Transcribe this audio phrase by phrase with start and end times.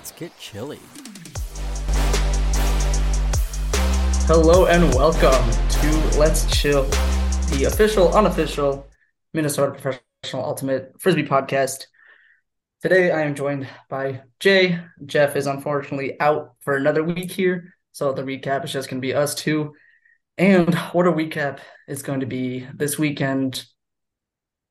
[0.00, 0.78] let's get chilly.
[4.26, 6.84] Hello and welcome to Let's Chill,
[7.50, 8.88] the official, unofficial
[9.34, 11.84] Minnesota Professional Ultimate Frisbee podcast.
[12.80, 14.80] Today I am joined by Jay.
[15.04, 19.06] Jeff is unfortunately out for another week here, so the recap is just going to
[19.06, 19.74] be us two.
[20.38, 23.66] And what a recap is going to be this weekend.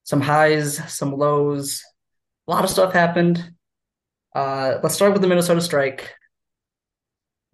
[0.06, 1.84] Some highs, some lows,
[2.48, 3.54] a lot of stuff happened.
[4.34, 6.14] Uh, let's start with the Minnesota strike.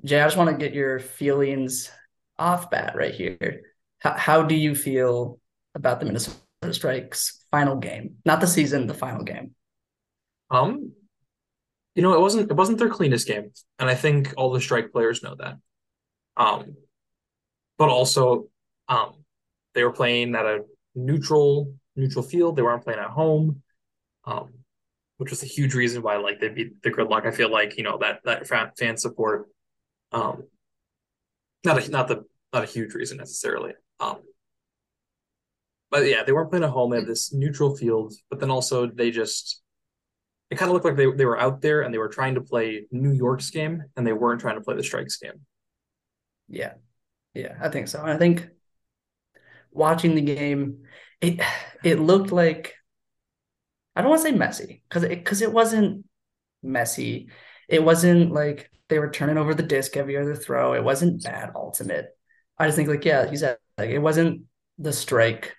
[0.03, 1.89] Jay, I just want to get your feelings
[2.37, 3.61] off bat right here.
[3.99, 5.39] How, how do you feel
[5.73, 6.37] about the Minnesota
[6.71, 8.17] Strike's final game?
[8.25, 9.55] Not the season, the final game.
[10.51, 10.91] Um,
[11.95, 14.91] you know, it wasn't it wasn't their cleanest game, and I think all the strike
[14.91, 15.57] players know that.
[16.37, 16.75] Um,
[17.77, 18.49] but also,
[18.89, 19.23] um,
[19.73, 22.55] they were playing at a neutral neutral field.
[22.57, 23.63] They weren't playing at home.
[24.25, 24.49] Um,
[25.17, 27.25] which was a huge reason why like they beat the gridlock.
[27.25, 29.47] I feel like you know that that fan support,
[30.11, 30.43] um,
[31.63, 33.73] not a not the not a huge reason necessarily.
[33.99, 34.17] Um,
[35.91, 36.91] but yeah, they weren't playing at home.
[36.91, 39.61] They had this neutral field, but then also they just
[40.49, 42.41] it kind of looked like they they were out there and they were trying to
[42.41, 45.45] play New York's game and they weren't trying to play the Strikes game.
[46.47, 46.73] Yeah,
[47.33, 48.01] yeah, I think so.
[48.03, 48.47] I think
[49.71, 50.83] watching the game,
[51.21, 51.39] it
[51.83, 52.75] it looked like
[53.95, 56.05] I don't want to say messy because it because it wasn't
[56.61, 57.29] messy.
[57.67, 60.73] It wasn't like they were turning over the disc every other throw.
[60.73, 62.09] It wasn't bad ultimate.
[62.57, 64.43] I just think like yeah, you said like it wasn't
[64.77, 65.55] the strike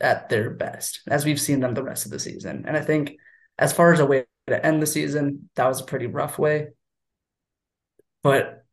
[0.00, 2.64] at their best as we've seen them the rest of the season.
[2.66, 3.16] And I think
[3.58, 6.68] as far as a way to end the season, that was a pretty rough way.
[8.22, 8.64] But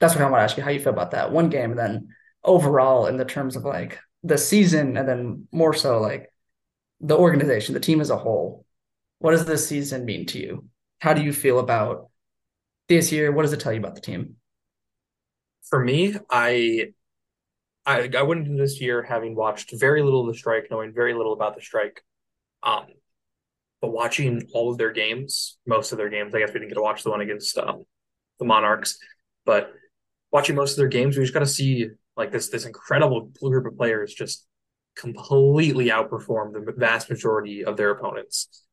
[0.00, 1.78] that's what I want to ask you how you feel about that one game, and
[1.78, 2.08] then
[2.44, 6.32] overall in the terms of like the season, and then more so like
[7.00, 8.64] the organization, the team as a whole,
[9.18, 10.64] what does this season mean to you?
[11.00, 12.10] How do you feel about
[12.88, 13.32] this year?
[13.32, 14.36] What does it tell you about the team?
[15.68, 16.92] For me, I
[17.86, 21.14] I, I went into this year having watched very little of the strike, knowing very
[21.14, 22.02] little about the strike.
[22.62, 22.86] Um,
[23.80, 26.74] but watching all of their games, most of their games, I guess we didn't get
[26.74, 27.84] to watch the one against um,
[28.38, 28.98] the Monarchs,
[29.46, 29.72] but
[30.30, 33.66] watching most of their games, we just got to see like this this incredible group
[33.66, 34.46] of players just
[34.98, 38.64] completely outperformed the vast majority of their opponents.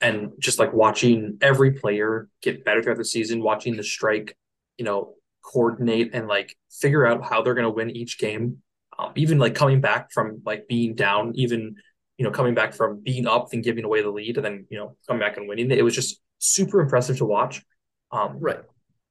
[0.00, 4.36] And just like watching every player get better throughout the season, watching the strike,
[4.76, 8.58] you know, coordinate and like figure out how they're going to win each game.
[8.98, 11.76] Um, even like coming back from like being down, even
[12.18, 14.78] you know coming back from being up and giving away the lead, and then you
[14.78, 15.70] know coming back and winning.
[15.70, 17.62] It was just super impressive to watch.
[18.10, 18.60] Um, right.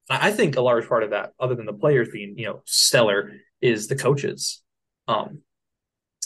[0.08, 3.32] I think a large part of that, other than the players being you know stellar,
[3.60, 4.62] is the coaches.
[5.08, 5.40] Um,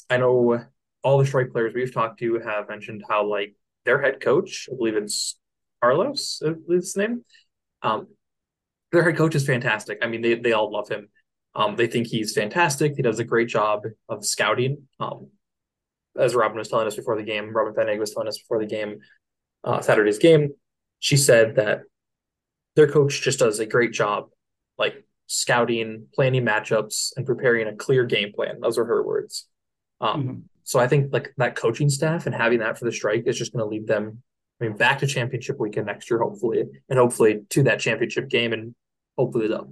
[0.09, 0.65] I know
[1.03, 4.77] all the strike players we've talked to have mentioned how like their head coach, I
[4.77, 5.39] believe it's
[5.83, 7.25] Carlos, is his name.
[7.83, 8.09] Um,
[8.93, 9.99] their head coach is fantastic.
[10.03, 11.09] I mean, they they all love him.
[11.55, 12.95] Um, they think he's fantastic.
[12.97, 14.89] He does a great job of scouting.
[15.01, 15.29] Um,
[16.19, 18.67] as Robin was telling us before the game, Robin Fennig was telling us before the
[18.67, 18.99] game,
[19.65, 20.55] uh, Saturday's game,
[20.99, 21.83] she said that
[22.75, 24.29] their coach just does a great job,
[24.79, 28.61] like scouting, planning matchups, and preparing a clear game plan.
[28.61, 29.47] Those are her words.
[30.01, 30.39] Um, mm-hmm.
[30.65, 33.53] So I think like that coaching staff and having that for the strike is just
[33.53, 34.23] going to lead them.
[34.61, 38.53] I mean, back to championship weekend next year, hopefully, and hopefully to that championship game,
[38.53, 38.75] and
[39.17, 39.67] hopefully the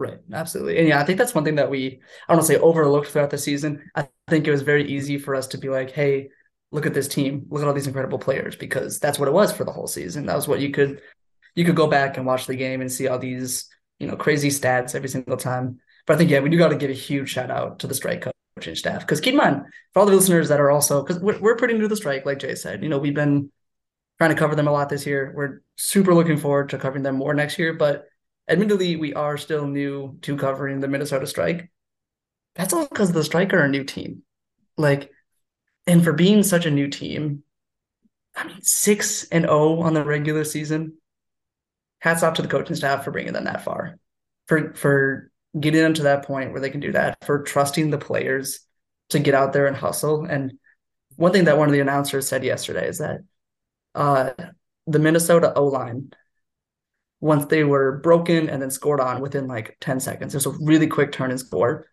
[0.00, 2.54] Right, absolutely, and yeah, I think that's one thing that we I don't want to
[2.54, 3.90] say overlooked throughout the season.
[3.94, 6.30] I think it was very easy for us to be like, "Hey,
[6.72, 9.52] look at this team, look at all these incredible players," because that's what it was
[9.52, 10.24] for the whole season.
[10.24, 11.02] That was what you could
[11.54, 13.68] you could go back and watch the game and see all these
[13.98, 15.80] you know crazy stats every single time.
[16.06, 17.94] But I think yeah, we do got to give a huge shout out to the
[17.94, 18.26] strike
[18.60, 19.62] coaching staff because keep in mind
[19.92, 22.26] for all the listeners that are also because we're, we're pretty new to the strike,
[22.26, 22.82] like Jay said.
[22.82, 23.50] You know, we've been
[24.18, 25.32] trying to cover them a lot this year.
[25.34, 28.06] We're super looking forward to covering them more next year, but
[28.48, 31.70] admittedly, we are still new to covering the Minnesota strike.
[32.54, 34.22] That's all because the strike are a new team.
[34.76, 35.10] Like,
[35.86, 37.44] and for being such a new team,
[38.36, 40.98] I mean, six and zero oh on the regular season.
[42.00, 43.98] Hats off to the coaching staff for bringing them that far,
[44.46, 47.98] for for getting them to that point where they can do that, for trusting the
[47.98, 48.60] players
[49.10, 50.24] to get out there and hustle.
[50.24, 50.54] And
[51.16, 53.20] one thing that one of the announcers said yesterday is that
[53.94, 54.30] uh,
[54.86, 56.12] the Minnesota O line
[57.20, 60.32] once they were broken and then scored on within like 10 seconds.
[60.32, 61.86] There's a really quick turn and score.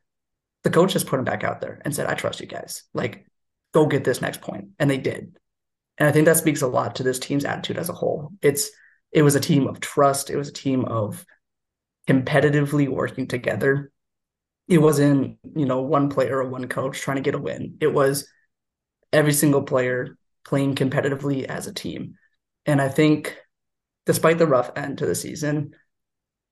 [0.63, 2.83] The coach just put him back out there and said, I trust you guys.
[2.93, 3.25] Like,
[3.73, 4.69] go get this next point.
[4.79, 5.37] And they did.
[5.97, 8.31] And I think that speaks a lot to this team's attitude as a whole.
[8.41, 8.69] It's
[9.11, 10.29] it was a team of trust.
[10.29, 11.25] It was a team of
[12.07, 13.91] competitively working together.
[14.67, 17.77] It wasn't, you know, one player or one coach trying to get a win.
[17.79, 18.27] It was
[19.13, 22.15] every single player playing competitively as a team.
[22.65, 23.37] And I think
[24.05, 25.73] despite the rough end to the season,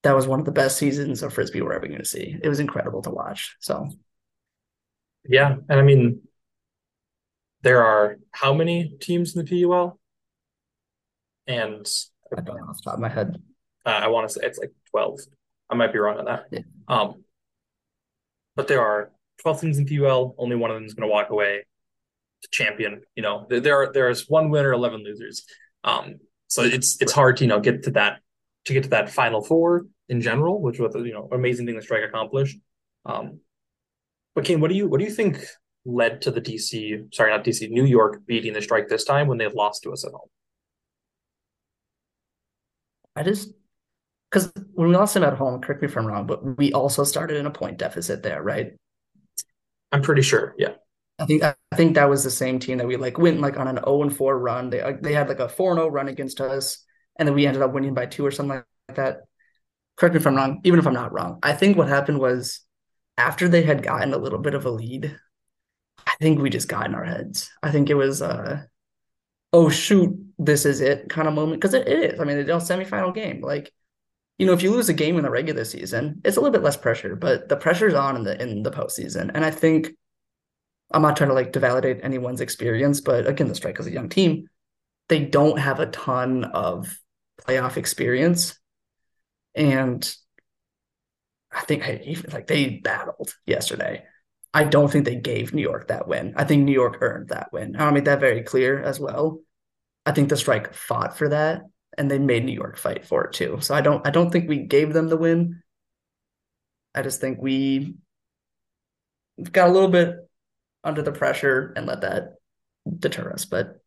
[0.03, 2.37] that was one of the best seasons of frisbee we're ever going to see.
[2.41, 3.55] It was incredible to watch.
[3.59, 3.89] So,
[5.27, 6.21] yeah, and I mean,
[7.61, 9.99] there are how many teams in the PUL?
[11.47, 11.87] And
[12.31, 13.41] I don't know off the top of my head.
[13.85, 15.19] Uh, I want to say it's like twelve.
[15.69, 16.45] I might be wrong on that.
[16.51, 16.59] Yeah.
[16.87, 17.23] Um,
[18.55, 20.35] but there are twelve teams in PUL.
[20.37, 21.65] Only one of them is going to walk away
[22.41, 23.01] to champion.
[23.15, 25.45] You know, there, there are there's one winner, eleven losers.
[25.83, 26.15] Um,
[26.47, 28.19] so it's it's hard to you know get to that
[28.65, 31.81] to get to that final four in general, which was you know amazing thing the
[31.81, 32.57] strike accomplished.
[33.05, 33.39] Um,
[34.33, 35.43] but Caine, what do you what do you think
[35.85, 37.13] led to the DC?
[37.13, 40.05] Sorry, not DC, New York beating the strike this time when they lost to us
[40.05, 40.29] at home.
[43.15, 43.53] I just
[44.35, 47.05] because when we lost them at home, correct me if I'm wrong, but we also
[47.05, 48.73] started in a point deficit there, right?
[49.93, 50.53] I'm pretty sure.
[50.57, 50.73] Yeah.
[51.17, 53.69] I think I think that was the same team that we like went like on
[53.69, 54.69] an 0 and 4 run.
[54.69, 56.83] They they had like a 4 0 run against us,
[57.17, 59.19] and then we ended up winning by two or something like that.
[59.95, 61.39] Correct me if I'm wrong, even if I'm not wrong.
[61.41, 62.59] I think what happened was
[63.17, 65.17] after they had gotten a little bit of a lead,
[66.05, 67.49] I think we just got in our heads.
[67.63, 68.63] I think it was uh
[69.53, 71.61] oh shoot, this is it kind of moment.
[71.61, 72.19] Because it, it is.
[72.19, 73.39] I mean, it's a semifinal game.
[73.39, 73.71] Like,
[74.37, 76.63] you know, if you lose a game in the regular season, it's a little bit
[76.63, 79.31] less pressure, but the pressure's on in the in the postseason.
[79.33, 79.91] And I think
[80.91, 83.91] I'm not trying to like to validate anyone's experience, but again, the strike is a
[83.91, 84.47] young team.
[85.07, 86.97] They don't have a ton of
[87.41, 88.57] playoff experience.
[89.53, 90.15] And
[91.51, 91.85] I think
[92.33, 94.03] like they battled yesterday.
[94.53, 96.33] I don't think they gave New York that win.
[96.37, 97.75] I think New York earned that win.
[97.77, 99.39] I'll make that very clear as well.
[100.05, 101.63] I think the strike fought for that
[101.97, 103.57] and they made New York fight for it too.
[103.61, 105.61] So I don't I don't think we gave them the win.
[106.93, 107.95] I just think we
[109.51, 110.15] got a little bit
[110.83, 112.35] under the pressure and let that
[112.99, 113.81] deter us, but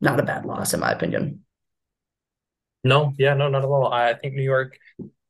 [0.00, 1.44] not a bad loss in my opinion.
[2.84, 3.92] No, yeah, no, not at all.
[3.92, 4.78] I think New York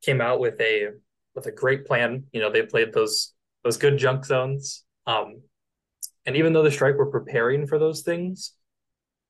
[0.02, 0.90] came out with a
[1.34, 2.24] with a great plan.
[2.32, 3.32] You know, they played those
[3.64, 4.84] those good junk zones.
[5.06, 5.42] Um,
[6.24, 8.52] and even though the strike were preparing for those things,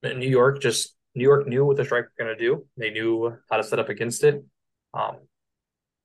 [0.03, 2.65] New York just New York knew what the strike were going to do.
[2.77, 4.43] They knew how to set up against it,
[4.93, 5.17] um,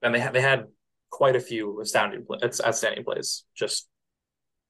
[0.03, 0.67] and they had they had
[1.11, 3.45] quite a few astounding outstanding plays.
[3.55, 3.89] Just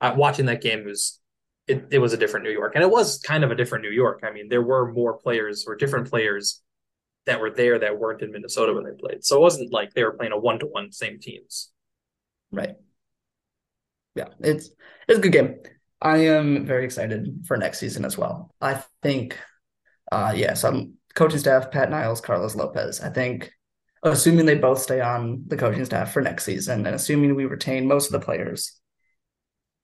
[0.00, 1.20] uh, watching that game was
[1.66, 3.90] it, it was a different New York, and it was kind of a different New
[3.90, 4.22] York.
[4.24, 6.60] I mean, there were more players or different players
[7.26, 9.24] that were there that weren't in Minnesota when they played.
[9.24, 11.70] So it wasn't like they were playing a one to one same teams.
[12.50, 12.74] Right.
[14.14, 14.70] Yeah, it's
[15.08, 15.56] it's a good game.
[16.00, 18.52] I am very excited for next season as well.
[18.60, 19.38] I think,
[20.12, 23.00] uh, yeah, so I'm coaching staff, Pat Niles, Carlos Lopez.
[23.00, 23.50] I think,
[24.02, 27.88] assuming they both stay on the coaching staff for next season, and assuming we retain
[27.88, 28.78] most of the players,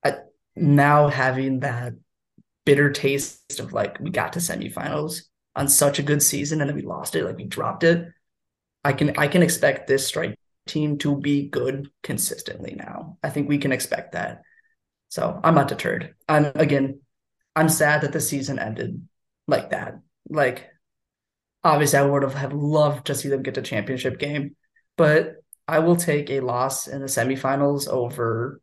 [0.04, 0.16] I,
[0.54, 1.94] now having that
[2.66, 5.22] bitter taste of like we got to semifinals
[5.56, 8.06] on such a good season and then we lost it, like we dropped it.
[8.84, 13.16] I can I can expect this strike team to be good consistently now.
[13.22, 14.42] I think we can expect that.
[15.08, 16.14] So I'm not deterred.
[16.28, 17.00] I'm again,
[17.56, 19.08] I'm sad that the season ended
[19.46, 19.98] like that.
[20.28, 20.69] Like,
[21.64, 24.56] obviously, I would have, have loved to see them get to championship game,
[24.96, 25.36] but
[25.66, 28.60] I will take a loss in the semifinals over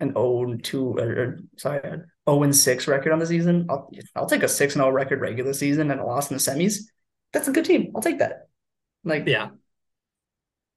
[0.00, 1.80] an 0 2 or, sorry,
[2.28, 3.66] 0 6 record on the season.
[3.68, 6.84] I'll, I'll take a 6 0 record regular season and a loss in the semis.
[7.32, 7.92] That's a good team.
[7.94, 8.48] I'll take that.
[9.04, 9.50] Like, yeah.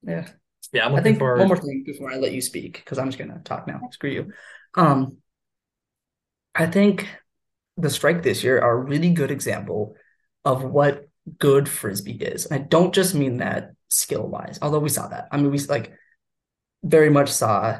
[0.04, 0.28] Yeah.
[0.72, 1.38] Yeah, i think forward.
[1.38, 3.80] one more thing before I let you speak because I'm just gonna talk now.
[3.92, 4.34] Screw you.
[4.76, 5.18] Um,
[6.56, 7.08] I think
[7.78, 9.96] the strike this year are a really good example
[10.46, 11.08] of what
[11.40, 12.46] good frisbee is.
[12.46, 15.28] And I don't just mean that skill wise, although we saw that.
[15.32, 15.94] I mean, we like
[16.84, 17.80] very much saw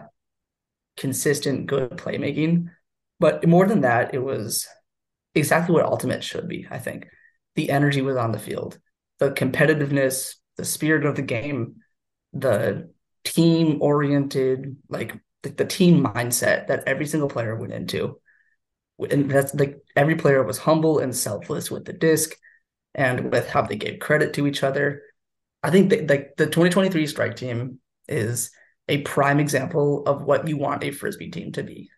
[0.98, 2.70] consistent good playmaking,
[3.20, 4.68] but more than that, it was
[5.36, 6.68] exactly what ultimate should be.
[6.70, 7.08] I think
[7.56, 8.80] the energy was on the field,
[9.20, 11.76] the competitiveness, the spirit of the game
[12.34, 12.90] the
[13.24, 18.20] team oriented, like the, the team mindset that every single player went into.
[19.00, 22.32] And that's like every player was humble and selfless with the disc
[22.96, 25.02] and with how they gave credit to each other.
[25.64, 28.52] I think that like the 2023 strike team is
[28.88, 31.90] a prime example of what you want a frisbee team to be.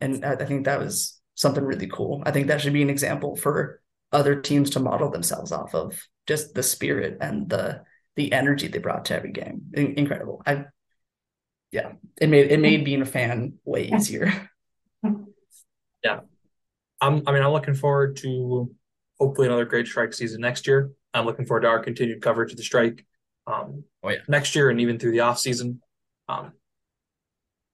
[0.00, 2.22] And I, I think that was something really cool.
[2.24, 3.80] I think that should be an example for
[4.12, 7.82] other teams to model themselves off of just the spirit and the
[8.14, 9.62] the energy they brought to every game.
[9.74, 10.42] In- incredible.
[10.46, 10.66] I
[11.70, 14.32] yeah, it made it made being a fan way easier.
[16.06, 16.20] Yeah.
[17.00, 18.70] I'm I mean I'm looking forward to
[19.18, 20.90] hopefully another great strike season next year.
[21.12, 23.04] I'm looking forward to our continued coverage of the strike
[23.46, 24.18] um oh, yeah.
[24.28, 25.80] next year and even through the off season.
[26.28, 26.52] Um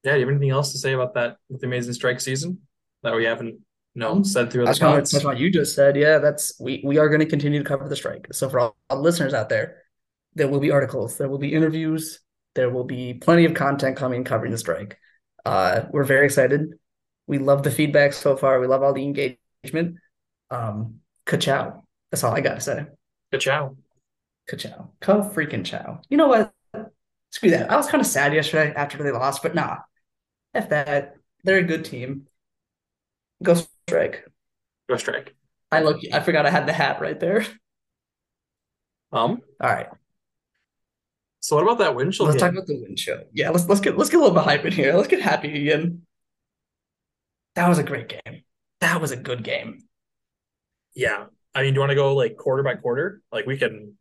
[0.03, 2.59] yeah, do you have anything else to say about that with the amazing strike season
[3.03, 3.61] that we haven't
[3.95, 5.97] No, um, said through the that's, that's what you just said.
[5.97, 8.27] Yeah, that's we we are going to continue to cover the strike.
[8.33, 9.83] So for all, all listeners out there,
[10.35, 12.21] there will be articles, there will be interviews,
[12.55, 14.99] there will be plenty of content coming covering the strike.
[15.45, 16.63] Uh, we're very excited.
[17.27, 18.61] We love the feedback so far.
[18.61, 19.97] We love all the engagement.
[20.51, 21.83] Um, ka-chow.
[22.11, 22.87] That's all I got to say.
[23.33, 23.77] Ka-chow.
[24.49, 24.91] Ka-chow.
[25.01, 26.01] Ka freaking chow.
[26.11, 26.53] You know what?
[27.31, 27.71] Screw that.
[27.71, 29.79] I was kind of sad yesterday after they lost, but nah.
[30.55, 31.17] F that.
[31.45, 32.27] They're a good team.
[33.43, 33.55] Go
[33.87, 34.27] strike.
[34.89, 35.35] Go strike.
[35.71, 36.01] I look.
[36.13, 37.47] I forgot I had the hat right there.
[39.13, 39.41] Um.
[39.61, 39.89] All right.
[41.41, 42.27] So what about that wind chill?
[42.27, 42.53] Let's game?
[42.53, 43.23] talk about the wind chill.
[43.33, 44.95] Yeah, let's let's get let's get a little bit hype in here.
[44.95, 46.03] Let's get happy again.
[47.55, 48.45] That was a great game.
[48.81, 49.81] That was a good game.
[50.95, 51.27] Yeah.
[51.55, 53.23] I mean, do you want to go like quarter by quarter?
[53.31, 53.97] Like we can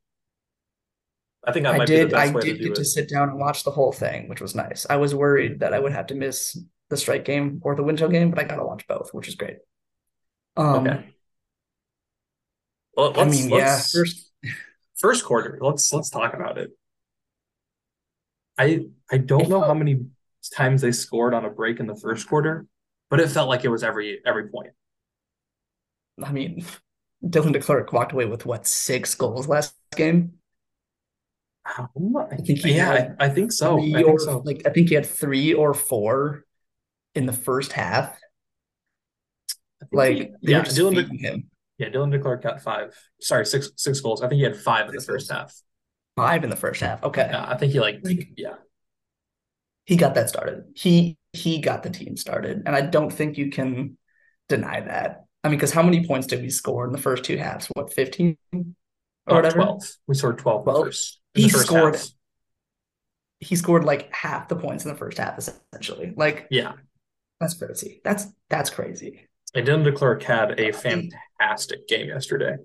[1.43, 2.13] I think that I did.
[2.13, 4.85] I did get to sit down and watch the whole thing, which was nice.
[4.89, 6.57] I was worried that I would have to miss
[6.89, 9.35] the strike game or the wind game, but I got to watch both, which is
[9.35, 9.57] great.
[10.55, 11.05] Um, okay.
[12.95, 13.79] Well, I mean, yeah.
[13.79, 14.31] First,
[14.97, 15.57] first quarter.
[15.59, 16.71] Let's let's talk about it.
[18.57, 20.05] I I don't know how many
[20.53, 22.67] times they scored on a break in the first quarter,
[23.11, 24.71] but it felt like it was every every point.
[26.23, 26.65] I mean,
[27.23, 30.33] Dylan DeClercq walked away with what six goals last game.
[31.77, 33.77] Um, I think he yeah, I, I, think so.
[33.79, 34.41] I think so.
[34.43, 36.45] Like I think he had three or four
[37.13, 38.17] in the first half.
[39.91, 41.49] Like he, yeah, Dylan De- him.
[41.77, 42.97] Yeah, Dylan DeClercq got five.
[43.19, 44.23] Sorry, six six goals.
[44.23, 45.53] I think he had five in the first half.
[46.15, 47.03] Five in the first half.
[47.03, 47.27] Okay.
[47.29, 48.55] Yeah, I think he like, like yeah.
[49.91, 50.63] He got that started.
[50.73, 53.97] He he got the team started, and I don't think you can
[54.47, 55.25] deny that.
[55.43, 57.67] I mean, because how many points did we score in the first two halves?
[57.73, 58.63] What, 15 or
[59.27, 59.55] oh, whatever?
[59.55, 59.83] 12.
[60.07, 60.85] We scored 12 12.
[60.85, 62.07] First, he scored half.
[63.41, 66.13] he scored like half the points in the first half, essentially.
[66.15, 66.71] Like, yeah.
[67.41, 67.99] That's crazy.
[68.05, 69.27] That's that's crazy.
[69.53, 72.55] And Dylan DeClercq had a fantastic game yesterday.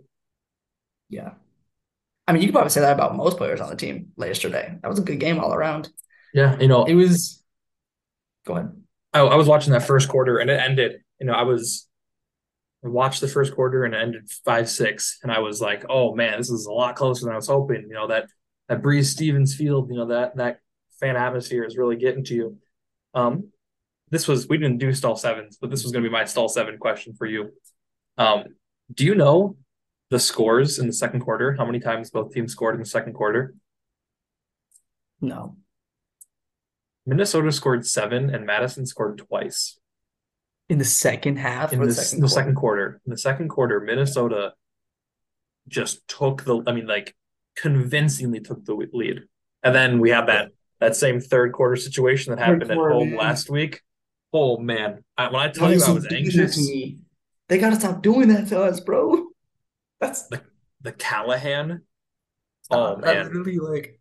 [1.09, 1.33] Yeah.
[2.29, 4.79] I mean, you could probably say that about most players on the team yesterday.
[4.81, 5.89] That was a good game all around.
[6.35, 7.43] Yeah, you know, it was.
[8.47, 8.73] Go ahead.
[9.13, 11.01] I, I was watching that first quarter, and it ended.
[11.21, 11.89] You know, I was
[12.85, 16.15] I watched the first quarter and it ended five six, and I was like, "Oh
[16.15, 18.29] man, this is a lot closer than I was hoping." You know that
[18.69, 20.61] that Breese Stevens Field, you know that that
[21.01, 22.59] fan atmosphere is really getting to you.
[23.15, 23.49] Um,
[24.11, 26.49] this was we didn't do stall sevens, but this was going to be my stall
[26.49, 27.51] seven question for you.
[28.19, 28.45] Um,
[28.95, 29.57] do you know
[30.11, 31.55] the scores in the second quarter?
[31.55, 33.55] How many times both teams scored in the second quarter?
[35.21, 35.57] No.
[37.07, 39.79] Minnesota scored seven, and Madison scored twice
[40.69, 41.73] in the second half.
[41.73, 44.55] In the, the, second, the second quarter, in the second quarter, Minnesota
[45.69, 46.63] just took the.
[46.67, 47.15] I mean, like
[47.57, 49.23] convincingly took the lead,
[49.63, 53.19] and then we had that that same third quarter situation that happened at home man.
[53.19, 53.83] last week.
[54.33, 56.59] Oh man, I, when I tell you I was anxious,
[57.49, 59.29] they gotta stop doing that to us, bro.
[60.01, 60.43] That's the
[60.83, 61.83] the Callahan.
[62.71, 64.01] Oh man, literally like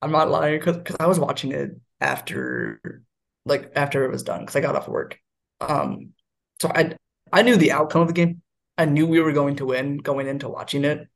[0.00, 3.02] I'm not lying because I was watching it after
[3.44, 5.18] like after it was done because I got off work.
[5.60, 6.10] Um,
[6.60, 6.96] so I
[7.32, 8.42] I knew the outcome of the game.
[8.78, 11.08] I knew we were going to win going into watching it,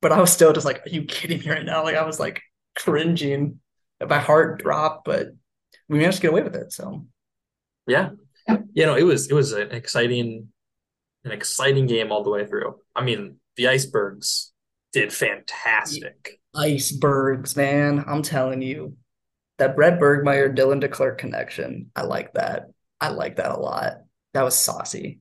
[0.00, 2.20] but I was still just like, "Are you kidding me right now?" Like I was
[2.20, 2.40] like
[2.76, 3.60] cringing.
[4.06, 5.28] My heart dropped, but
[5.88, 6.72] we managed to get away with it.
[6.72, 7.06] So
[7.86, 8.10] yeah,
[8.72, 10.48] you know, it was it was an exciting
[11.24, 12.76] an exciting game all the way through.
[12.94, 14.52] I mean, the icebergs
[14.92, 16.38] did fantastic.
[16.54, 18.04] The icebergs, man.
[18.06, 18.96] I'm telling you.
[19.60, 21.90] That Brett Bergmeyer, Dylan DeClercq connection.
[21.94, 22.70] I like that.
[22.98, 23.98] I like that a lot.
[24.32, 25.20] That was saucy.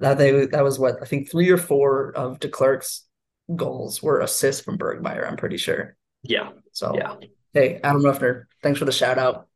[0.00, 3.06] That they that was what I think three or four of DeClercq's
[3.54, 5.96] goals were assists from Bergmeyer, I'm pretty sure.
[6.22, 6.48] Yeah.
[6.72, 7.16] So yeah.
[7.52, 9.48] Hey, Adam Ruffner, thanks for the shout out.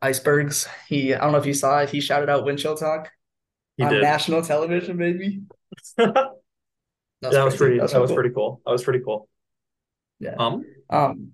[0.00, 0.68] Icebergs.
[0.88, 3.10] He I don't know if you saw it, he shouted out Wind Chill Talk
[3.76, 4.02] he on did.
[4.02, 5.42] national television, maybe.
[5.96, 6.32] that,
[7.22, 7.78] was, pretty.
[7.78, 8.62] That, was, pretty cool.
[8.64, 9.28] That was pretty cool.
[10.20, 10.36] Yeah.
[10.38, 10.64] Um.
[10.88, 11.32] Um.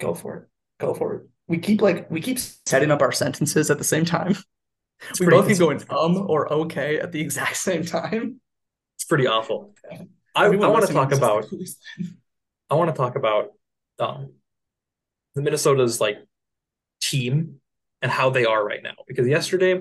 [0.00, 0.48] Go for it.
[0.80, 1.22] Go for it.
[1.46, 4.36] We keep like we keep setting up our sentences at the same time.
[5.10, 8.40] It's we both keep going um or okay at the exact same time.
[8.96, 9.74] It's pretty awful.
[10.34, 11.46] I, I want to talk about.
[12.70, 13.48] I want to talk about
[13.98, 14.32] um,
[15.34, 16.18] the Minnesota's like
[17.02, 17.60] team
[18.00, 19.80] and how they are right now because yesterday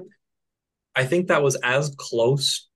[0.96, 2.70] I think that was as close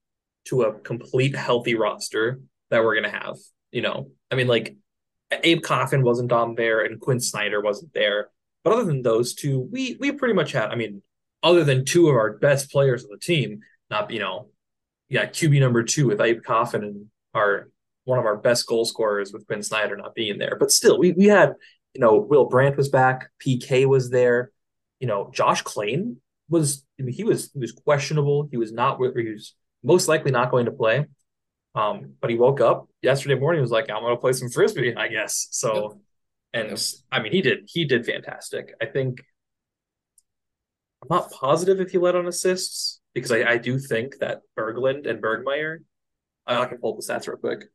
[0.46, 2.40] to a complete healthy roster
[2.70, 3.38] that we're gonna have.
[3.72, 4.76] You know, I mean, like
[5.32, 8.30] Abe Coffin wasn't on there and Quinn Snyder wasn't there,
[8.64, 10.70] but other than those two, we we pretty much had.
[10.70, 11.02] I mean,
[11.44, 14.50] other than two of our best players on the team, not you know,
[15.10, 17.70] yeah, QB number two with Abe Coffin and our
[18.06, 21.12] one of our best goal scorers with Quinn Snyder not being there, but still, we
[21.12, 21.54] we had
[21.94, 24.52] you know Will Brandt was back, PK was there,
[25.00, 26.18] you know Josh Klane
[26.50, 28.48] was I mean, he was he was questionable.
[28.50, 31.06] He was not he was most likely not going to play.
[31.78, 33.62] Um, but he woke up yesterday morning.
[33.62, 35.48] Was like, I'm going to play some frisbee, I guess.
[35.52, 36.00] So,
[36.52, 36.80] and yep.
[37.12, 38.74] I mean, he did he did fantastic.
[38.82, 39.22] I think
[41.04, 45.08] I'm not positive if he led on assists because I, I do think that Berglund
[45.08, 45.78] and Bergmeyer.
[46.48, 47.66] I can pull the stats real quick.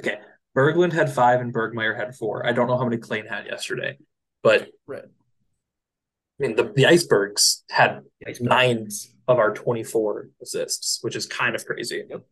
[0.00, 0.16] Okay,
[0.56, 2.44] Berglund had five and Bergmeyer had four.
[2.44, 3.98] I don't know how many Klane had yesterday,
[4.42, 5.04] but right.
[5.04, 8.40] I mean, the, the icebergs had icebergs.
[8.40, 8.88] nine
[9.28, 12.02] of our 24 assists, which is kind of crazy.
[12.08, 12.24] Yep.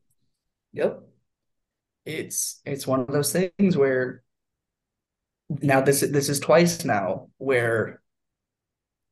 [0.72, 1.02] Yep.
[2.04, 4.22] It's it's one of those things where
[5.48, 8.00] now this this is twice now where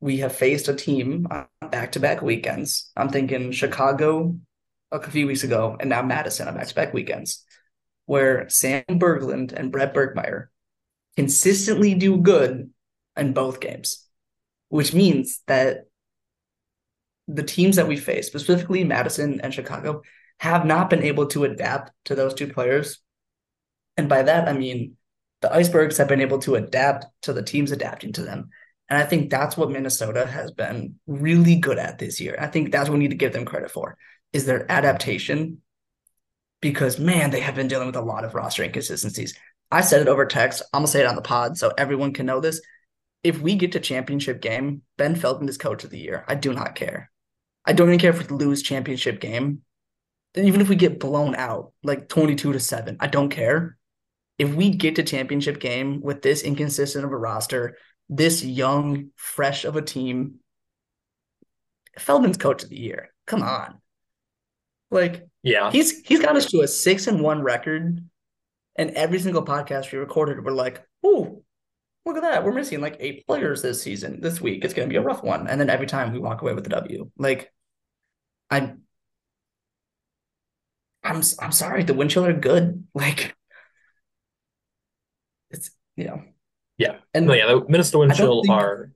[0.01, 2.91] we have faced a team on back-to-back weekends.
[2.97, 4.37] I'm thinking Chicago
[4.93, 7.45] a few weeks ago and now Madison on back-to-back weekends
[8.07, 10.49] where Sam Berglund and Brett Bergmeyer
[11.17, 12.71] consistently do good
[13.17, 14.05] in both games
[14.75, 15.85] which means that
[17.29, 20.03] the teams that we face, specifically Madison and Chicago,
[20.41, 23.01] have not been able to adapt to those two players.
[23.97, 24.97] And by that, I mean
[25.41, 28.51] the icebergs have been able to adapt to the teams adapting to them.
[28.89, 32.37] And I think that's what Minnesota has been really good at this year.
[32.39, 33.97] I think that's what we need to give them credit for
[34.33, 35.63] is their adaptation
[36.61, 39.35] because man, they have been dealing with a lot of roster inconsistencies.
[39.71, 40.63] I said it over text.
[40.73, 42.61] I'm gonna say it on the pod so everyone can know this
[43.25, 46.25] if we get to championship game, Ben Feldman is coach of the year.
[46.29, 47.11] I do not care.
[47.65, 49.63] I don't even care if we lose championship game.
[50.37, 53.77] Even if we get blown out, like 22 to 7, I don't care.
[54.37, 57.77] If we get to championship game with this inconsistent of a roster,
[58.09, 60.41] this young, fresh of a team,
[61.99, 63.13] Feldman's coach of the year.
[63.27, 63.81] Come on.
[64.91, 65.71] Like, yeah.
[65.71, 68.05] He's he's got us to a six and one record.
[68.77, 71.44] And every single podcast we recorded, we're like, oh,
[72.05, 72.45] look at that.
[72.45, 74.65] We're missing like eight players this season, this week.
[74.65, 75.47] It's going to be a rough one.
[75.47, 77.11] And then every time we walk away with the W.
[77.19, 77.53] Like,
[78.51, 78.83] I'm,
[81.03, 81.85] I'm, I'm sorry.
[81.85, 82.87] The wind chill are good.
[82.95, 83.35] Like,
[85.51, 86.23] it's, you know.
[86.79, 86.99] Yeah.
[87.13, 88.93] And no, yeah, the Minnesota wind chill think, are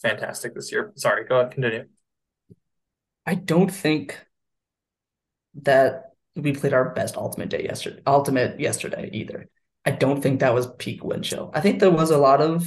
[0.00, 0.92] fantastic this year.
[0.96, 1.24] Sorry.
[1.24, 1.52] Go ahead.
[1.52, 1.84] Continue.
[3.26, 4.18] I don't think
[5.62, 9.48] that we played our best ultimate day yesterday, ultimate yesterday either.
[9.90, 11.50] I don't think that was peak wind chill.
[11.52, 12.64] I think there was a lot of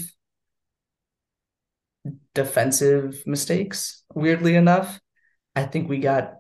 [2.36, 5.00] defensive mistakes, weirdly enough.
[5.56, 6.34] I think we got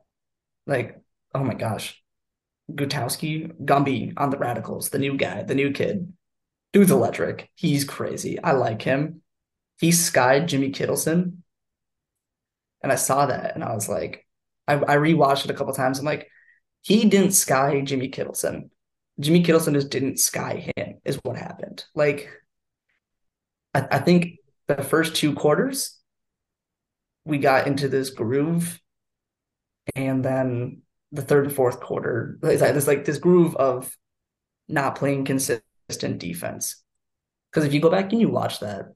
[0.67, 1.01] like,
[1.33, 2.03] oh my gosh,
[2.69, 6.11] Gutowski, Gumby on the Radicals, the new guy, the new kid.
[6.73, 7.49] Dude's electric.
[7.55, 8.37] He's crazy.
[8.43, 9.21] I like him.
[9.79, 11.37] He skied Jimmy Kittleson.
[12.81, 14.27] And I saw that and I was like,
[14.67, 15.97] I, I rewatched it a couple times.
[15.97, 16.27] I'm like,
[16.81, 18.69] he didn't sky Jimmy Kittleson.
[19.19, 21.85] Jimmy Kittleson just didn't sky him, is what happened.
[21.93, 22.29] Like,
[23.73, 25.99] I, I think the first two quarters,
[27.25, 28.81] we got into this groove,
[29.95, 33.95] and then the third and fourth quarter, there's like this groove of
[34.67, 36.81] not playing consistent defense.
[37.51, 38.93] Because if you go back and you watch that,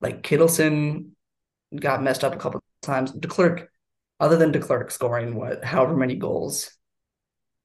[0.00, 1.10] like Kittleson
[1.74, 3.12] got messed up a couple times.
[3.12, 3.66] Declercq,
[4.18, 6.70] other than Declercq scoring what, however many goals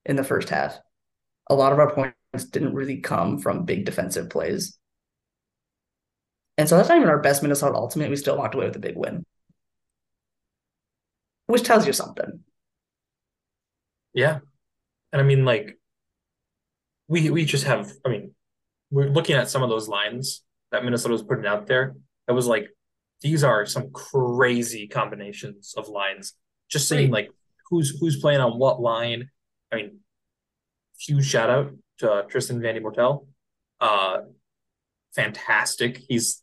[0.06, 0.78] in the first half,
[1.50, 4.78] a lot of our points didn't really come from big defensive plays.
[6.58, 8.10] And so that's not even our best Minnesota ultimate.
[8.10, 9.26] We still walked away with a big win,
[11.48, 12.42] which tells you something.
[14.14, 14.40] Yeah.
[15.12, 15.78] And I mean, like,
[17.08, 18.34] we we just have, I mean,
[18.90, 21.96] we're looking at some of those lines that Minnesota was putting out there.
[22.28, 22.70] That was like,
[23.22, 26.34] these are some crazy combinations of lines.
[26.70, 27.30] Just saying, like,
[27.70, 29.30] who's who's playing on what line.
[29.72, 30.00] I mean,
[31.00, 33.26] huge shout out to uh, Tristan Van de Moortele.
[33.80, 34.18] Uh,
[35.16, 36.02] fantastic.
[36.08, 36.42] He's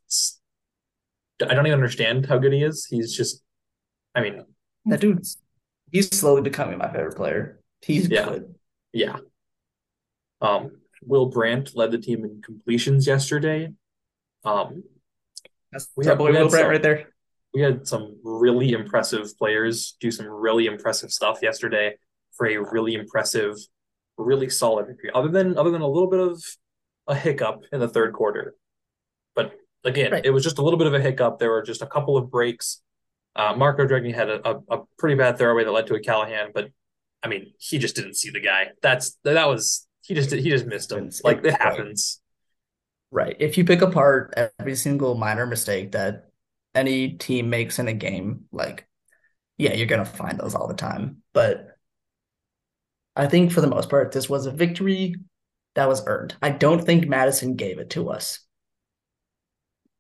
[1.40, 2.86] I don't even understand how good he is.
[2.86, 3.42] He's just,
[4.14, 4.44] I mean,
[4.86, 5.38] that dude's
[5.90, 7.60] he's slowly becoming my favorite player.
[7.80, 8.54] He's yeah, good.
[8.92, 9.16] Yeah.
[10.40, 13.72] Um, Will Brandt led the team in completions yesterday.
[14.44, 14.84] Um,
[15.70, 17.08] That's we had, boy we Will Brandt right there.
[17.54, 21.96] We had some really impressive players do some really impressive stuff yesterday
[22.32, 23.56] for a really impressive
[24.16, 26.42] really solid victory, other than other than a little bit of
[27.06, 28.54] a hiccup in the third quarter.
[29.34, 29.52] But
[29.84, 30.24] again, right.
[30.24, 31.38] it was just a little bit of a hiccup.
[31.38, 32.80] There were just a couple of breaks.
[33.34, 36.50] Uh, Marco Dregney had a, a, a, pretty bad throwaway that led to a Callahan,
[36.52, 36.68] but
[37.22, 38.68] I mean, he just didn't see the guy.
[38.82, 41.10] That's that was he just he just missed him.
[41.24, 42.20] Like it happens.
[43.10, 43.36] Right.
[43.38, 46.30] If you pick apart every single minor mistake that
[46.74, 48.86] any team makes in a game, like
[49.58, 51.22] yeah, you're gonna find those all the time.
[51.32, 51.68] But
[53.14, 55.14] I think for the most part, this was a victory
[55.74, 56.34] that was earned.
[56.42, 58.40] I don't think Madison gave it to us.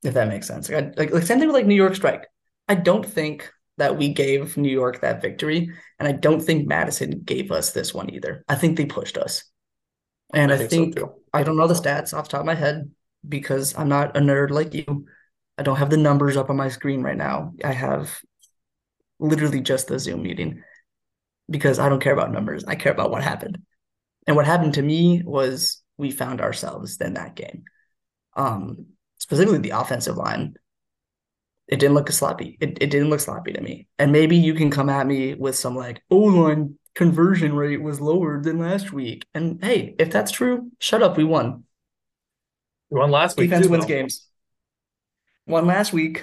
[0.02, 0.68] If that makes sense.
[0.68, 2.26] Like, like, like same thing with like New York Strike.
[2.68, 7.22] I don't think that we gave New York that victory, and I don't think Madison
[7.24, 8.44] gave us this one either.
[8.48, 9.44] I think they pushed us,
[10.34, 12.46] and I, I think, think so I don't know the stats off the top of
[12.46, 12.90] my head
[13.28, 15.06] because I'm not a nerd like you.
[15.56, 17.52] I don't have the numbers up on my screen right now.
[17.64, 18.18] I have
[19.18, 20.62] literally just the Zoom meeting
[21.52, 22.64] because I don't care about numbers.
[22.64, 23.58] I care about what happened.
[24.26, 27.64] And what happened to me was we found ourselves in that game.
[28.34, 28.86] Um,
[29.18, 30.54] specifically the offensive line.
[31.68, 32.58] It didn't look sloppy.
[32.60, 33.86] It, it didn't look sloppy to me.
[33.98, 38.00] And maybe you can come at me with some like, oh, line conversion rate was
[38.00, 39.26] lower than last week.
[39.34, 41.16] And hey, if that's true, shut up.
[41.16, 41.64] We won.
[42.90, 43.50] We won last week.
[43.50, 43.88] Defense too, wins though.
[43.88, 44.26] games.
[45.46, 46.22] Won last week.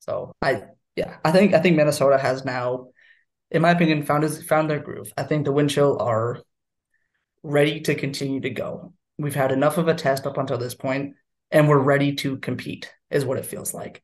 [0.00, 0.62] So I
[0.96, 2.88] yeah, I think I think Minnesota has now,
[3.50, 5.12] in my opinion, found his, found their groove.
[5.16, 6.42] I think the Windchill are
[7.42, 8.92] ready to continue to go.
[9.18, 11.14] We've had enough of a test up until this point,
[11.50, 14.02] and we're ready to compete, is what it feels like.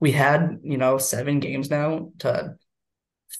[0.00, 2.56] We had, you know, seven games now to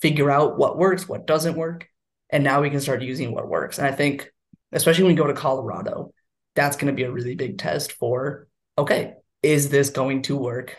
[0.00, 1.88] figure out what works, what doesn't work.
[2.30, 3.78] And now we can start using what works.
[3.78, 4.30] And I think,
[4.72, 6.12] especially when we go to Colorado,
[6.54, 10.76] that's going to be a really big test for okay, is this going to work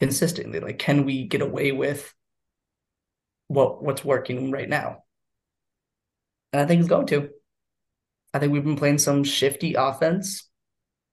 [0.00, 0.60] consistently?
[0.60, 2.14] Like, can we get away with
[3.48, 5.04] what what's working right now?
[6.52, 7.30] And I think it's going to.
[8.34, 10.48] I think we've been playing some shifty offense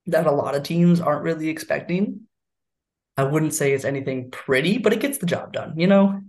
[0.06, 2.22] that a lot of teams aren't really expecting.
[3.16, 6.22] I wouldn't say it's anything pretty, but it gets the job done, you know?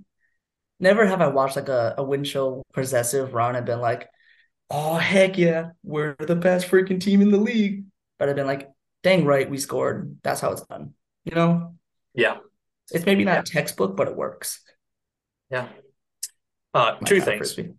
[0.79, 4.09] Never have I watched like a, a wind chill possessive run and been like,
[4.69, 7.85] oh heck yeah, we're the best freaking team in the league.
[8.19, 8.69] But I've been like,
[9.03, 10.17] dang right, we scored.
[10.23, 10.93] That's how it's done.
[11.23, 11.75] You know?
[12.13, 12.37] Yeah.
[12.91, 13.61] It's maybe not yeah.
[13.61, 14.61] textbook, but it works.
[15.49, 15.67] Yeah.
[16.73, 17.53] Uh, two things.
[17.53, 17.73] Frisbee.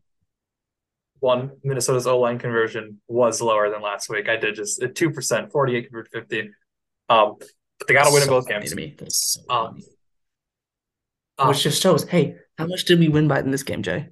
[1.20, 4.28] One, Minnesota's O line conversion was lower than last week.
[4.28, 6.50] I did just two percent, forty eight compared to fifty.
[7.08, 7.36] Um,
[7.78, 8.70] but they got to win so in both games.
[8.70, 8.96] To me.
[9.08, 9.80] So um,
[11.38, 14.08] um, which just shows, hey, how much did we win by in this game, Jay?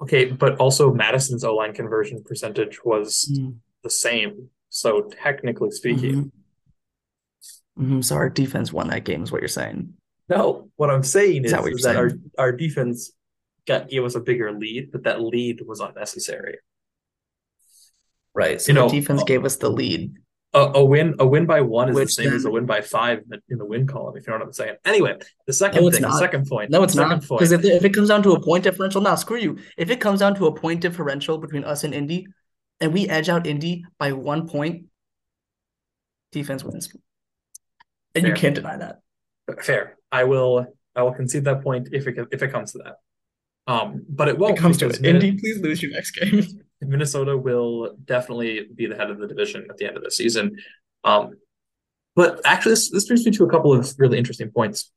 [0.00, 3.56] Okay, but also Madison's O line conversion percentage was mm.
[3.82, 4.50] the same.
[4.68, 6.30] So technically speaking,
[7.76, 7.82] mm-hmm.
[7.82, 8.00] Mm-hmm.
[8.02, 9.94] So our defense won that game, is what you're saying.
[10.28, 13.12] No, what I'm saying is, is, that, is that, our our defense
[13.66, 16.58] got gave us a bigger lead, but that lead was unnecessary.
[18.34, 18.60] Right.
[18.60, 20.14] So you the know, defense uh, gave us the lead.
[20.52, 22.66] A, a, win a win by one is Which the same then, as a win
[22.66, 24.76] by five in the win column, if you know what I'm saying.
[24.84, 26.70] Anyway, the second no, thing, the second point.
[26.70, 27.20] No, it's not.
[27.20, 29.58] Because if, if it comes down to a point differential, now screw you.
[29.76, 32.26] If it comes down to a point differential between us and Indy,
[32.80, 34.86] and we edge out Indy by one point,
[36.32, 36.94] defense wins
[38.14, 38.30] and Fair.
[38.30, 39.00] you can't deny that.
[39.62, 39.96] Fair.
[40.10, 40.66] I will.
[40.94, 42.96] I will concede that point if it if it comes to that.
[43.66, 44.58] Um, but it won't.
[44.58, 45.04] It comes to it.
[45.04, 46.44] Indy, please lose your next game.
[46.80, 50.56] Minnesota will definitely be the head of the division at the end of the season.
[51.04, 51.34] Um,
[52.14, 54.90] but actually, this this brings me to a couple of really interesting points.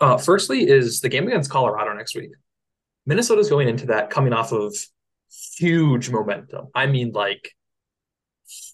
[0.00, 2.30] Uh, firstly, is the game against Colorado next week.
[3.06, 4.74] Minnesota's going into that coming off of
[5.56, 6.66] huge momentum.
[6.74, 7.52] I mean, like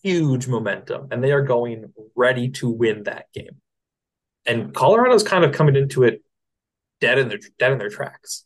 [0.03, 3.61] huge momentum and they are going ready to win that game.
[4.47, 6.23] And Colorado's kind of coming into it
[7.01, 8.45] dead in their dead in their tracks.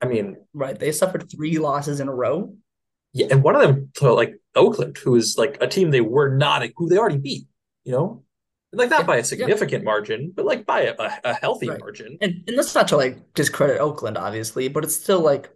[0.00, 0.78] I mean, right?
[0.78, 2.54] They suffered three losses in a row.
[3.12, 6.34] Yeah, and one of them to like Oakland, who is like a team they were
[6.34, 7.46] not who they already beat.
[7.84, 8.24] You know,
[8.72, 9.90] like not yeah, by a significant yeah.
[9.90, 11.78] margin, but like by a, a healthy right.
[11.78, 12.18] margin.
[12.20, 15.50] And and that's not to like discredit Oakland, obviously, but it's still like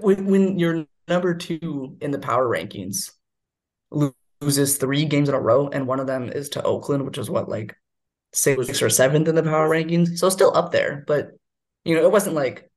[0.00, 3.10] when when you're number two in the power rankings,
[4.40, 7.28] loses three games in a row, and one of them is to Oakland, which is
[7.28, 7.76] what like
[8.32, 10.18] sixth or seventh in the power rankings.
[10.18, 11.32] So still up there, but
[11.84, 12.70] you know, it wasn't like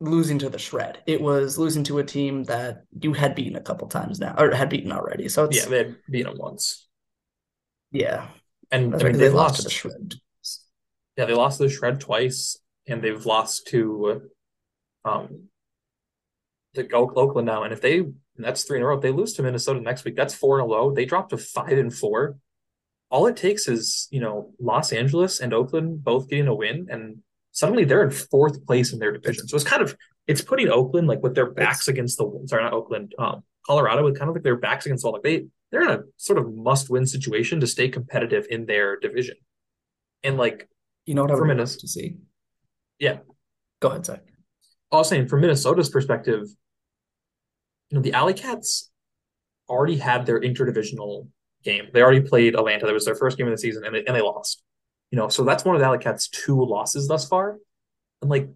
[0.00, 0.98] losing to the shred.
[1.06, 4.52] It was losing to a team that you had beaten a couple times now, or
[4.54, 5.28] had beaten already.
[5.28, 6.86] So yeah, they had beaten them once.
[7.90, 8.28] Yeah,
[8.70, 10.14] and I mean, they lost to the shred.
[11.16, 14.30] Yeah, they lost to the shred twice, and they've lost to
[15.04, 15.48] um
[16.74, 17.62] the Oakland now.
[17.62, 18.02] And if they
[18.36, 18.96] and that's three in a row.
[18.96, 20.92] If they lose to Minnesota next week, that's four in a row.
[20.92, 22.36] They drop to five and four.
[23.14, 27.18] All it takes is, you know, Los Angeles and Oakland both getting a win, and
[27.52, 29.46] suddenly they're in fourth place in their division.
[29.46, 29.96] So it's kind of
[30.26, 32.42] it's putting Oakland like with their backs it's, against the wall.
[32.48, 35.12] sorry, not Oakland, um, Colorado with kind of like their backs against the wall.
[35.14, 38.98] Like they they're in a sort of must win situation to stay competitive in their
[38.98, 39.36] division.
[40.24, 40.68] And like
[41.06, 42.16] you know what I would Minnesota, to see.
[42.98, 43.18] Yeah.
[43.78, 44.24] Go ahead, Zach.
[44.90, 46.48] I was saying from Minnesota's perspective,
[47.90, 48.90] you know, the Alley Cats
[49.68, 51.28] already had their interdivisional
[51.64, 51.88] game.
[51.92, 52.86] They already played Atlanta.
[52.86, 54.62] That was their first game of the season, and they, and they lost.
[55.10, 57.58] You know, so that's one of the Alley Cats' two losses thus far.
[58.20, 58.48] And like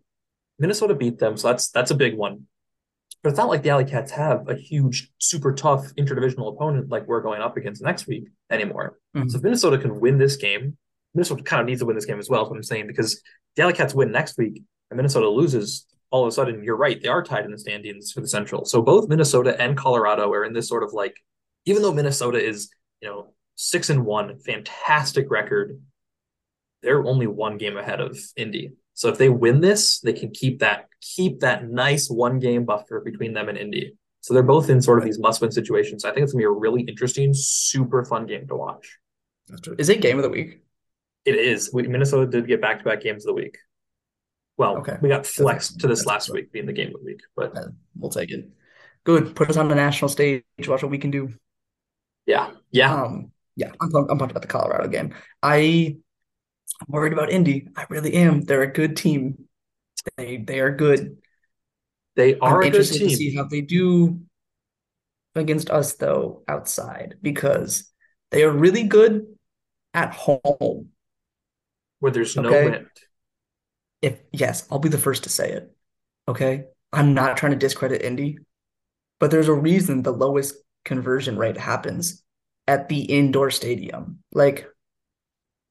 [0.58, 2.46] Minnesota beat them, so that's that's a big one.
[3.22, 7.06] But it's not like the Alley Cats have a huge, super tough interdivisional opponent like
[7.06, 8.98] we're going up against next week anymore.
[9.16, 9.28] Mm-hmm.
[9.28, 10.76] So if Minnesota can win this game,
[11.14, 13.20] Minnesota kind of needs to win this game as well, is what I'm saying, because
[13.56, 17.02] the Alley Cats win next week and Minnesota loses, all of a sudden, you're right,
[17.02, 18.64] they are tied in the standings for the Central.
[18.64, 21.16] So both Minnesota and Colorado are in this sort of like,
[21.64, 25.80] even though Minnesota is, you know, six and one, fantastic record,
[26.82, 28.72] they're only one game ahead of Indy.
[28.94, 33.00] So if they win this, they can keep that keep that nice one game buffer
[33.00, 33.94] between them and Indy.
[34.20, 36.04] So they're both in sort of these must win situations.
[36.04, 38.98] I think it's gonna be a really interesting, super fun game to watch.
[39.78, 40.60] Is it game of the week?
[41.24, 41.70] It is.
[41.72, 43.58] We, Minnesota did get back to back games of the week.
[44.56, 44.96] Well, okay.
[45.00, 47.56] we got flexed to this last week being the game of the week, but
[47.96, 48.48] we'll take it.
[49.04, 49.36] Good.
[49.36, 50.42] Put us on the national stage.
[50.66, 51.32] Watch what we can do.
[52.28, 52.50] Yeah.
[52.70, 52.94] Yeah.
[52.94, 53.72] Um, yeah.
[53.80, 55.14] I'm, I'm pumped about the Colorado game.
[55.42, 55.96] I
[56.80, 57.68] I'm worried about Indy.
[57.74, 58.42] I really am.
[58.42, 59.46] They're a good team.
[60.16, 61.16] They they are good.
[62.14, 64.20] They are I'm interested to see how they do
[65.34, 67.90] against us though outside because
[68.30, 69.26] they are really good
[69.94, 70.90] at home
[72.00, 72.86] where there's no wind.
[74.02, 75.74] If yes, I'll be the first to say it.
[76.28, 78.38] Okay, I'm not trying to discredit Indy,
[79.18, 82.22] but there's a reason the lowest conversion rate happens
[82.66, 84.18] at the indoor stadium.
[84.32, 84.66] Like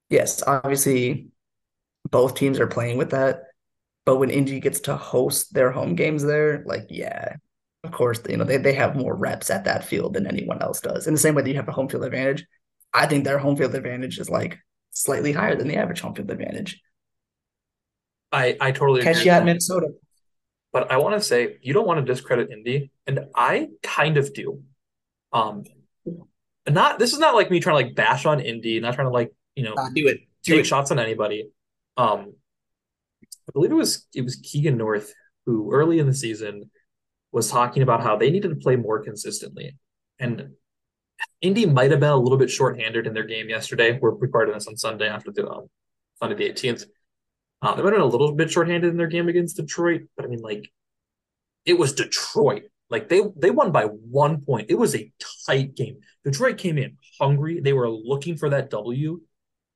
[0.09, 1.27] yes, obviously
[2.09, 3.43] both teams are playing with that.
[4.05, 7.35] But when Indy gets to host their home games there, like, yeah,
[7.83, 10.79] of course, you know, they, they have more reps at that field than anyone else
[10.79, 11.07] does.
[11.07, 12.45] In the same way that you have a home field advantage,
[12.93, 14.59] I think their home field advantage is like
[14.91, 16.81] slightly higher than the average home field advantage.
[18.31, 19.89] I, I totally catch you at Minnesota.
[20.71, 24.33] But I want to say you don't want to discredit Indy, and I kind of
[24.33, 24.63] do.
[25.37, 25.63] Um,
[26.67, 29.13] not this is not like me trying to like bash on Indy, not trying to
[29.13, 30.19] like you know, uh, do it.
[30.43, 30.67] Do take it.
[30.67, 31.49] shots on anybody.
[31.97, 32.33] Um,
[33.21, 35.13] I believe it was it was Keegan North
[35.45, 36.69] who early in the season
[37.31, 39.77] was talking about how they needed to play more consistently,
[40.19, 40.49] and
[41.41, 43.97] Indy might have been a little bit shorthanded in their game yesterday.
[43.99, 45.67] We're recording this on Sunday after the um,
[46.19, 46.85] Sunday the 18th.
[47.61, 50.25] Uh, they might have been a little bit shorthanded in their game against Detroit, but
[50.25, 50.71] I mean, like,
[51.65, 52.63] it was Detroit.
[52.89, 54.67] Like they they won by one point.
[54.69, 55.11] It was a
[55.45, 55.99] tight game.
[56.23, 57.59] Detroit came in hungry.
[57.59, 59.21] They were looking for that W,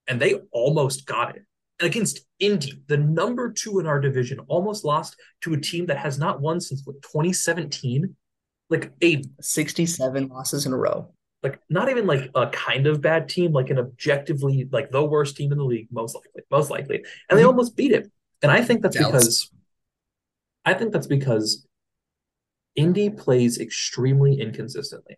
[0.07, 1.43] and they almost got it.
[1.79, 5.97] And against Indy, the number two in our division, almost lost to a team that
[5.97, 8.15] has not won since what, 2017.
[8.69, 11.11] Like a 67 losses in a row.
[11.43, 15.35] Like not even like a kind of bad team, like an objectively like the worst
[15.35, 16.95] team in the league, most likely, most likely.
[16.95, 17.37] And mm-hmm.
[17.37, 18.09] they almost beat it.
[18.41, 19.11] And I think that's Dallas.
[19.11, 19.51] because
[20.63, 21.67] I think that's because
[22.75, 25.17] Indy plays extremely inconsistently.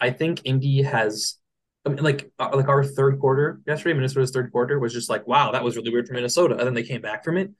[0.00, 1.36] I think Indy has
[1.84, 5.26] I mean, like uh, like our third quarter yesterday, Minnesota's third quarter was just like,
[5.26, 7.50] wow, that was really weird for Minnesota, and then they came back from it.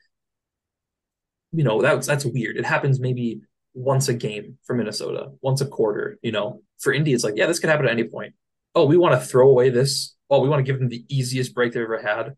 [1.52, 2.56] You know, that's that's weird.
[2.56, 3.40] It happens maybe
[3.74, 6.18] once a game for Minnesota, once a quarter.
[6.22, 8.34] You know, for Indy, it's like, yeah, this could happen at any point.
[8.74, 10.14] Oh, we want to throw away this.
[10.28, 12.36] Oh, we want to give them the easiest break they've ever had.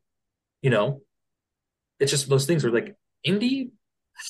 [0.62, 1.02] You know,
[1.98, 3.70] it's just those things are like Indy.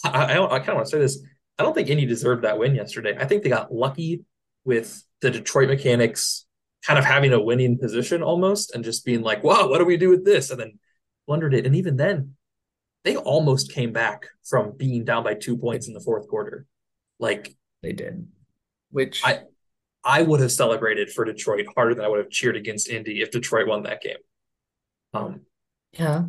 [0.04, 1.22] I I, I kind of want to say this.
[1.58, 3.16] I don't think Indy deserved that win yesterday.
[3.18, 4.24] I think they got lucky
[4.64, 6.46] with the Detroit Mechanics
[6.86, 9.96] kind of having a winning position almost and just being like, wow, what do we
[9.96, 10.50] do with this?
[10.50, 10.78] And then
[11.26, 11.66] blundered it.
[11.66, 12.34] And even then,
[13.04, 16.66] they almost came back from being down by two points in the fourth quarter.
[17.18, 18.28] Like they did.
[18.90, 19.42] Which I
[20.04, 23.30] I would have celebrated for Detroit harder than I would have cheered against Indy if
[23.30, 24.18] Detroit won that game.
[25.14, 25.40] Um
[25.92, 26.24] yeah.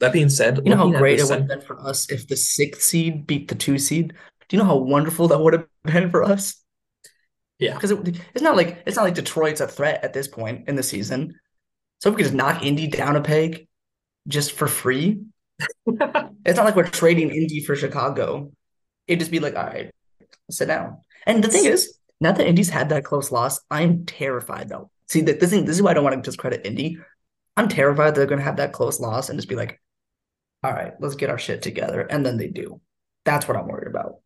[0.00, 2.36] That being said, you know how great it would have been for us if the
[2.36, 4.14] sixth seed beat the two seed?
[4.48, 6.62] Do you know how wonderful that would have been for us?
[7.58, 10.68] Yeah, because it, it's not like it's not like Detroit's a threat at this point
[10.68, 11.34] in the season.
[12.00, 13.66] So if we could just knock Indy down a peg
[14.28, 15.22] just for free,
[15.86, 18.52] it's not like we're trading Indy for Chicago.
[19.08, 19.90] It'd just be like, all right,
[20.50, 20.98] sit down.
[21.26, 24.90] And the thing is, now that Indy's had that close loss, I'm terrified though.
[25.08, 26.98] See, that this thing, this is why I don't want to discredit Indy.
[27.56, 29.80] I'm terrified they're going to have that close loss and just be like,
[30.62, 32.00] all right, let's get our shit together.
[32.00, 32.80] And then they do.
[33.24, 34.16] That's what I'm worried about.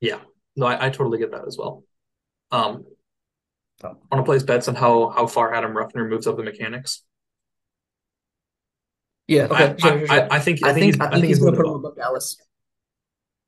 [0.00, 0.20] Yeah.
[0.56, 1.84] No, I, I totally get that as well.
[2.50, 2.84] Um,
[3.82, 7.02] I want to place bets on how how far Adam Ruffner moves up the mechanics.
[9.26, 9.64] Yeah, okay.
[9.64, 10.10] I, sure, sure, sure.
[10.10, 12.36] I, I, think I, think, I think, he's, he's going to put him above Dallas.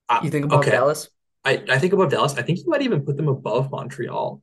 [0.09, 0.71] Uh, you think above okay.
[0.71, 1.11] Dallas?
[1.45, 2.35] I, I think above Dallas.
[2.35, 4.43] I think he might even put them above Montreal.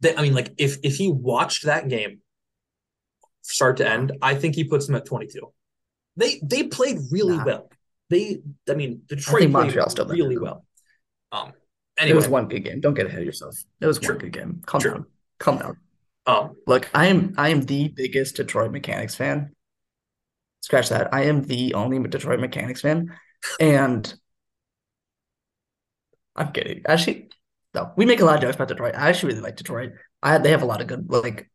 [0.00, 2.20] They, I mean, like if if he watched that game
[3.42, 5.52] start to end, I think he puts them at twenty two.
[6.16, 7.44] They they played really nah.
[7.44, 7.70] well.
[8.08, 8.38] They,
[8.70, 10.64] I mean, Detroit I played still really well.
[11.32, 11.52] Um,
[11.98, 12.12] Anyway.
[12.12, 12.80] It was one good game.
[12.80, 13.56] Don't get ahead of yourself.
[13.80, 14.14] It was True.
[14.14, 14.62] one good game.
[14.66, 14.90] Calm True.
[14.92, 15.06] down.
[15.38, 15.76] Calm down.
[16.26, 19.54] Um, look, I am I am the biggest Detroit Mechanics fan.
[20.60, 21.14] Scratch that.
[21.14, 23.14] I am the only Detroit Mechanics fan,
[23.60, 24.12] and
[26.34, 26.82] I'm kidding.
[26.86, 27.30] Actually,
[27.74, 28.96] no, we make a lot of jokes about Detroit.
[28.96, 29.92] I actually really like Detroit.
[30.22, 31.48] I they have a lot of good like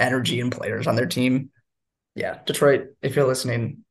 [0.00, 1.50] energy and players on their team.
[2.14, 3.83] Yeah, Detroit, if you're listening,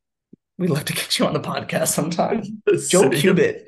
[0.63, 2.41] we'd love to get you on the podcast sometime.
[2.89, 3.65] Joe Cubit.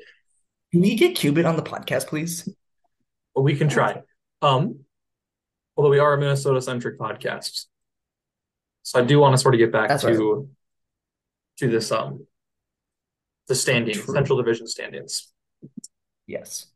[0.72, 2.48] Can we get Cubit on the podcast, please?
[3.34, 4.00] Well, we can try.
[4.40, 4.80] Um,
[5.76, 7.66] although we are a Minnesota centric podcast.
[8.82, 10.46] So I do want to sort of get back That's to right.
[11.58, 12.26] to this um
[13.46, 14.14] the standings, True.
[14.14, 15.30] Central Division standings.
[16.26, 16.66] Yes.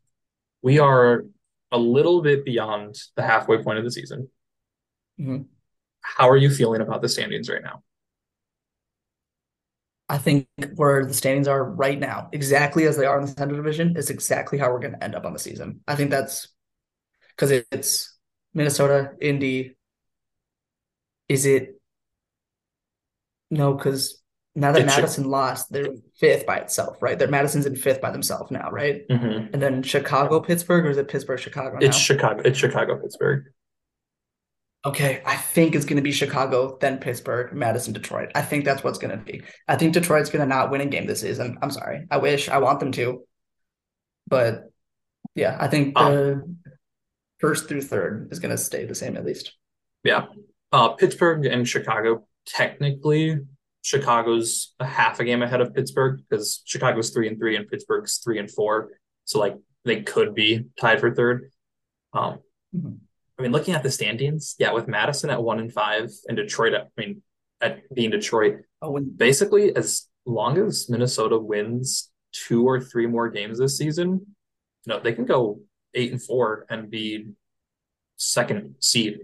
[0.61, 1.25] We are
[1.71, 4.29] a little bit beyond the halfway point of the season.
[5.19, 5.45] Mhm.
[6.01, 7.81] How are you feeling about the standings right now?
[10.11, 10.45] I think
[10.75, 14.09] where the standings are right now, exactly as they are in the Central Division, is
[14.09, 15.79] exactly how we're going to end up on the season.
[15.87, 16.49] I think that's
[17.29, 18.17] because it's
[18.53, 19.77] Minnesota, Indy.
[21.29, 21.79] Is it
[23.49, 23.73] no?
[23.73, 24.21] Because
[24.53, 24.97] now that Detroit.
[24.97, 27.17] Madison lost, they're fifth by itself, right?
[27.17, 29.07] That Madison's in fifth by themselves now, right?
[29.07, 29.53] Mm-hmm.
[29.53, 31.87] And then Chicago, Pittsburgh, or is it Pittsburgh, Chicago now?
[31.87, 32.41] It's Chicago.
[32.43, 33.45] It's Chicago, Pittsburgh.
[34.83, 38.31] Okay, I think it's going to be Chicago, then Pittsburgh, Madison, Detroit.
[38.33, 39.43] I think that's what's going to be.
[39.67, 41.59] I think Detroit's going to not win a game this season.
[41.61, 42.07] I'm sorry.
[42.09, 43.23] I wish I want them to.
[44.27, 44.71] But
[45.35, 46.55] yeah, I think the
[47.39, 49.53] first through third is going to stay the same at least.
[50.03, 50.25] Yeah.
[50.71, 52.25] Uh, Pittsburgh and Chicago.
[52.47, 53.37] Technically,
[53.83, 58.17] Chicago's a half a game ahead of Pittsburgh because Chicago's three and three and Pittsburgh's
[58.17, 58.89] three and four.
[59.25, 61.51] So like they could be tied for third.
[62.13, 62.39] Um,
[62.75, 62.97] Mhm.
[63.41, 66.73] I mean, looking at the standings, yeah, with Madison at one and five and Detroit,
[66.73, 67.23] at, I mean,
[67.59, 73.29] at being Detroit, Oh, and basically as long as Minnesota wins two or three more
[73.29, 74.09] games this season,
[74.85, 75.59] you know, they can go
[75.95, 77.31] eight and four and be
[78.17, 79.19] second seed.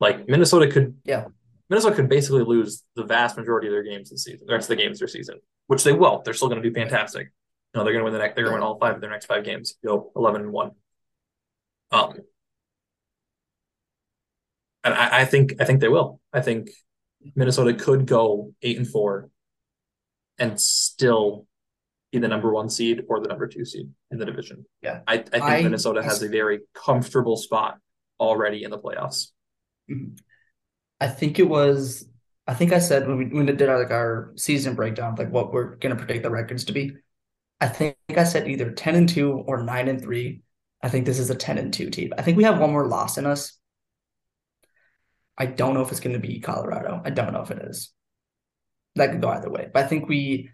[0.00, 1.26] Like Minnesota could, Yeah.
[1.68, 4.76] Minnesota could basically lose the vast majority of their games this season, the rest of
[4.76, 6.20] the games their season, which they will.
[6.24, 7.28] They're still going to do fantastic.
[7.72, 8.34] You know, they're going to win the next.
[8.34, 9.74] They're going to win all five of their next five games.
[9.84, 10.72] Go eleven and one.
[11.92, 12.14] Um,
[14.84, 16.20] and I, I think I think they will.
[16.32, 16.70] I think
[17.34, 19.30] Minnesota could go eight and four,
[20.38, 21.46] and still
[22.12, 24.64] be the number one seed or the number two seed in the division.
[24.82, 25.00] Yeah.
[25.06, 27.78] I, I think I- Minnesota has a very comfortable spot
[28.18, 29.28] already in the playoffs.
[29.90, 30.18] Mhm.
[31.00, 32.06] I think it was.
[32.46, 35.30] I think I said when we when we did our like our season breakdown, like
[35.30, 36.92] what we're gonna predict the records to be.
[37.60, 40.42] I think I said either ten and two or nine and three.
[40.82, 42.12] I think this is a ten and two team.
[42.18, 43.58] I think we have one more loss in us.
[45.38, 47.00] I don't know if it's gonna be Colorado.
[47.04, 47.92] I don't know if it is.
[48.96, 50.50] That could go either way, but I think we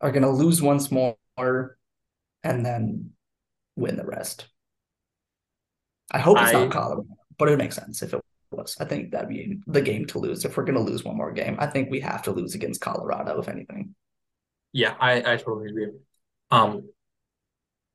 [0.00, 1.16] are gonna lose once more
[2.42, 3.10] and then
[3.76, 4.46] win the rest.
[6.10, 7.06] I hope it's I- not Colorado,
[7.38, 8.76] but it makes sense if it was.
[8.78, 10.44] I think that'd be the game to lose.
[10.44, 12.80] If we're going to lose one more game, I think we have to lose against
[12.80, 13.94] Colorado, if anything.
[14.72, 15.88] Yeah, I, I totally agree.
[16.50, 16.88] Um,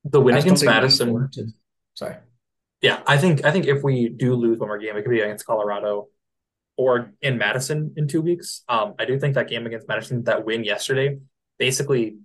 [0.03, 1.29] the win against don't think we Madison.
[1.33, 1.53] to-
[1.93, 2.15] Sorry.
[2.81, 5.19] Yeah, I think I think if we do lose one more game, it could be
[5.21, 6.07] against Colorado
[6.79, 8.63] or in Madison in two weeks.
[8.69, 11.17] Um, I do think that game against Madison, that win yesterday,
[11.57, 12.15] basically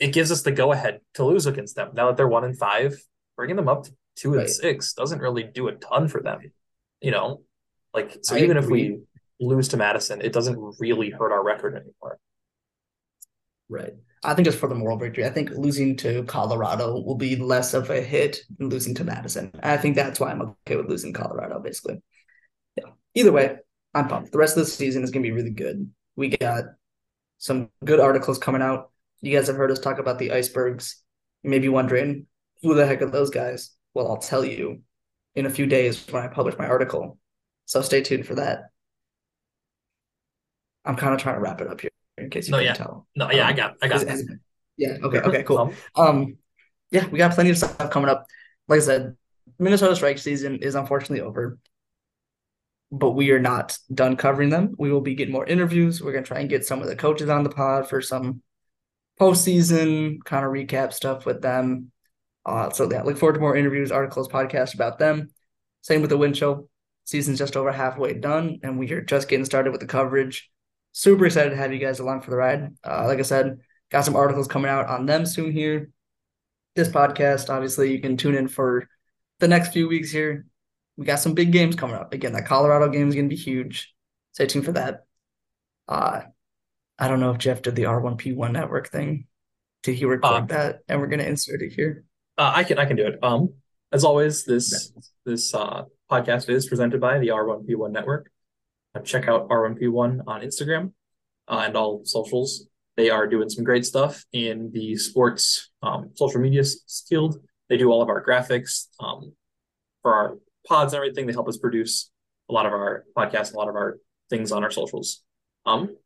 [0.00, 1.90] it gives us the go ahead to lose against them.
[1.94, 3.00] Now that they're one and five,
[3.36, 4.50] bringing them up to two and Right.
[4.50, 6.40] six doesn't really do a ton for them.
[7.00, 7.42] You know,
[7.94, 8.98] like so I even if we
[9.38, 12.18] lose to Madison, it doesn't really hurt our record anymore.
[13.68, 13.94] Right.
[14.24, 15.24] I think it's for the moral victory.
[15.24, 19.52] I think losing to Colorado will be less of a hit than losing to Madison.
[19.62, 22.02] I think that's why I'm okay with losing Colorado, basically.
[22.76, 22.90] Yeah.
[23.14, 23.58] Either way,
[23.94, 24.32] I'm pumped.
[24.32, 25.90] The rest of the season is going to be really good.
[26.16, 26.64] We got
[27.38, 28.90] some good articles coming out.
[29.20, 31.02] You guys have heard us talk about the icebergs.
[31.42, 32.26] You may be wondering,
[32.62, 33.70] who the heck are those guys?
[33.94, 34.80] Well, I'll tell you
[35.34, 37.18] in a few days when I publish my article.
[37.66, 38.70] So stay tuned for that.
[40.84, 42.74] I'm kind of trying to wrap it up here in case you No, yeah.
[42.74, 43.06] tell.
[43.14, 44.24] No, yeah, I Um, got I got has-
[44.76, 44.96] yeah.
[45.02, 45.18] Okay.
[45.20, 45.42] Okay.
[45.44, 45.72] Cool.
[45.94, 46.38] Um,
[46.90, 48.26] yeah, we got plenty of stuff coming up.
[48.68, 49.16] Like I said,
[49.58, 51.58] Minnesota strike season is unfortunately over,
[52.92, 54.74] but we are not done covering them.
[54.78, 56.02] We will be getting more interviews.
[56.02, 58.42] We're gonna try and get some of the coaches on the pod for some
[59.18, 61.90] postseason kind of recap stuff with them.
[62.44, 65.30] Uh, so yeah, look forward to more interviews, articles, podcasts about them.
[65.80, 66.68] Same with the Wind Chill.
[67.04, 70.50] Season's just over halfway done, and we are just getting started with the coverage.
[70.92, 72.76] Super excited to have you guys along for the ride.
[72.84, 73.58] Uh, like I said,
[73.90, 75.90] got some articles coming out on them soon here.
[76.76, 78.88] This podcast, obviously, you can tune in for
[79.40, 80.46] the next few weeks here.
[80.96, 82.12] We got some big games coming up.
[82.12, 83.92] Again, that Colorado game is going to be huge.
[84.32, 85.04] Stay tuned for that.
[85.88, 86.22] Uh,
[86.98, 89.26] I don't know if Jeff did the R1P1 network thing.
[89.82, 90.78] Did he record Uh, that?
[90.88, 92.04] And we're going to insert it here.
[92.38, 93.18] Uh, I can I can do it.
[93.22, 93.54] Um,
[93.90, 94.92] as always, this
[95.26, 98.30] this uh, podcast is presented by the R1P1 Network.
[98.94, 100.92] Uh, check out R1P1 on Instagram
[101.48, 102.66] uh, and all socials.
[102.96, 106.62] They are doing some great stuff in the sports um, social media
[107.08, 107.38] field.
[107.68, 109.32] They do all of our graphics um,
[110.02, 110.36] for our
[110.66, 111.26] pods and everything.
[111.26, 112.10] They help us produce
[112.48, 113.98] a lot of our podcasts, a lot of our
[114.30, 115.22] things on our socials.
[115.66, 115.96] Um,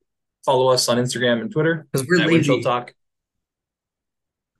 [0.44, 2.62] follow us on Instagram and Twitter because we're at lazy.
[2.62, 2.94] Talk.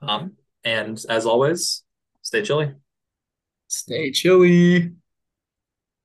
[0.01, 0.32] Um,
[0.64, 1.82] and as always,
[2.22, 2.74] stay chilly.
[3.68, 4.92] Stay chilly.